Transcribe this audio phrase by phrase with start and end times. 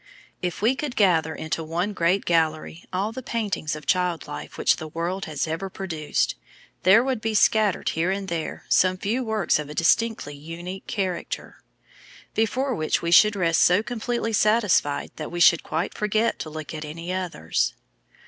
[0.41, 4.77] If we could gather into one great gallery all the paintings of child life which
[4.77, 6.33] the world has ever produced,
[6.81, 11.61] there would be scattered here and there some few works of a distinctly unique character,
[12.33, 16.73] before which we should rest so completely satisfied that we should quite forget to look
[16.73, 17.75] at any others.